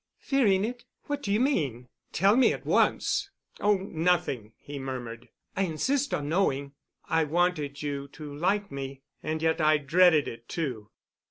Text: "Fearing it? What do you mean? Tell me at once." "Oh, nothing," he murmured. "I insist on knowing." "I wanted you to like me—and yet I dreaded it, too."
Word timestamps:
"Fearing 0.17 0.65
it? 0.65 0.83
What 1.03 1.21
do 1.21 1.31
you 1.31 1.39
mean? 1.39 1.87
Tell 2.11 2.35
me 2.35 2.51
at 2.53 2.65
once." 2.65 3.29
"Oh, 3.59 3.75
nothing," 3.77 4.53
he 4.57 4.79
murmured. 4.79 5.29
"I 5.55 5.61
insist 5.61 6.11
on 6.11 6.27
knowing." 6.27 6.71
"I 7.07 7.23
wanted 7.23 7.83
you 7.83 8.07
to 8.13 8.33
like 8.33 8.71
me—and 8.71 9.43
yet 9.43 9.61
I 9.61 9.77
dreaded 9.77 10.27
it, 10.27 10.49
too." 10.49 10.89